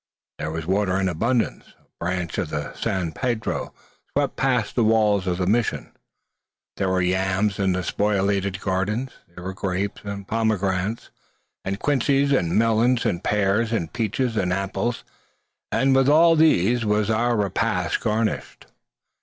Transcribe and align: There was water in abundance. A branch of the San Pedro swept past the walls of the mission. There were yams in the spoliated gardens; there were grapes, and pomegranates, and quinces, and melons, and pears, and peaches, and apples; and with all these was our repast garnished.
There 0.39 0.49
was 0.49 0.65
water 0.65 0.99
in 0.99 1.07
abundance. 1.07 1.75
A 1.79 2.03
branch 2.03 2.39
of 2.39 2.49
the 2.49 2.73
San 2.73 3.11
Pedro 3.11 3.71
swept 4.11 4.35
past 4.35 4.73
the 4.73 4.83
walls 4.83 5.27
of 5.27 5.37
the 5.37 5.45
mission. 5.45 5.91
There 6.77 6.89
were 6.89 7.03
yams 7.03 7.59
in 7.59 7.73
the 7.73 7.83
spoliated 7.83 8.59
gardens; 8.61 9.11
there 9.35 9.43
were 9.43 9.53
grapes, 9.53 10.01
and 10.03 10.27
pomegranates, 10.27 11.11
and 11.63 11.77
quinces, 11.79 12.31
and 12.31 12.57
melons, 12.57 13.05
and 13.05 13.23
pears, 13.23 13.71
and 13.71 13.93
peaches, 13.93 14.37
and 14.37 14.51
apples; 14.51 15.03
and 15.71 15.95
with 15.95 16.09
all 16.09 16.35
these 16.35 16.83
was 16.83 17.11
our 17.11 17.37
repast 17.37 17.99
garnished. 17.99 18.65